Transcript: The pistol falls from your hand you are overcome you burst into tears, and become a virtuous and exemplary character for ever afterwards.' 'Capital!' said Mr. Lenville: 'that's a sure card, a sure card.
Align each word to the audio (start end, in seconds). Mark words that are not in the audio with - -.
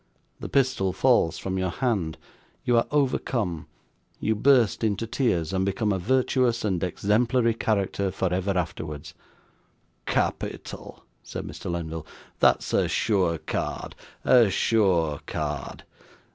The 0.39 0.49
pistol 0.49 0.93
falls 0.93 1.37
from 1.37 1.59
your 1.59 1.69
hand 1.69 2.17
you 2.65 2.75
are 2.75 2.87
overcome 2.89 3.67
you 4.19 4.33
burst 4.33 4.83
into 4.83 5.05
tears, 5.05 5.53
and 5.53 5.63
become 5.63 5.91
a 5.93 5.99
virtuous 5.99 6.65
and 6.65 6.83
exemplary 6.83 7.53
character 7.53 8.09
for 8.09 8.33
ever 8.33 8.57
afterwards.' 8.57 9.13
'Capital!' 10.07 11.05
said 11.21 11.45
Mr. 11.45 11.69
Lenville: 11.69 12.07
'that's 12.39 12.73
a 12.73 12.87
sure 12.87 13.37
card, 13.37 13.93
a 14.25 14.49
sure 14.49 15.19
card. 15.27 15.83